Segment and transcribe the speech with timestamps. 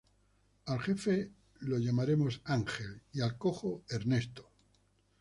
[0.65, 1.29] Al jefe
[1.59, 4.49] lo llamaremos Ángel, y al cojo Ernesto.